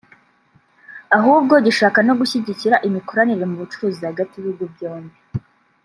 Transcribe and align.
ahubwo 1.17 1.53
gishaka 1.65 1.99
no 2.07 2.13
gushyigikira 2.19 2.75
imikoranire 2.87 3.43
mu 3.51 3.55
bucuruzi 3.61 4.01
hagati 4.09 4.33
y’ibihugu 4.35 4.63
byombi 4.73 5.17